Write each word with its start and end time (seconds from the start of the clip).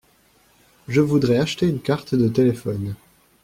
Je 0.87 0.99
voudrais 0.99 1.37
acheter 1.37 1.67
une 1.67 1.79
carte 1.79 2.15
de 2.15 2.27
téléphone. 2.27 2.95